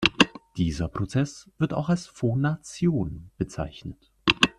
[0.57, 4.09] Dieser Prozess wird auch als Phonation bezeichnet.